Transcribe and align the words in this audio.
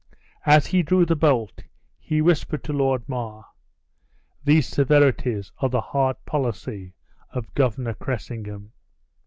As 0.47 0.65
he 0.65 0.81
drew 0.81 1.05
the 1.05 1.15
bolt, 1.15 1.61
he 1.99 2.23
whispered 2.23 2.63
to 2.63 2.73
Lord 2.73 3.07
Mar, 3.07 3.45
"These 4.43 4.67
severities 4.67 5.51
are 5.59 5.69
the 5.69 5.79
hard 5.79 6.15
policy 6.25 6.95
of 7.29 7.53
Governor 7.53 7.93
Cressingham." 7.93 8.71